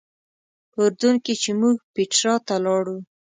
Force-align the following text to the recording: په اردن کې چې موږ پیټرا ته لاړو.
په 0.71 0.79
اردن 0.87 1.15
کې 1.25 1.33
چې 1.41 1.51
موږ 1.61 1.75
پیټرا 1.93 2.35
ته 2.47 2.55
لاړو. 2.65 2.97